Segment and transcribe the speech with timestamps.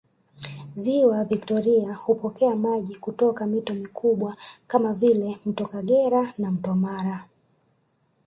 [0.75, 7.25] Ziwa Victoria hupokea maji kutoka mito mikubwa kama vile mto Kagera na mto Mara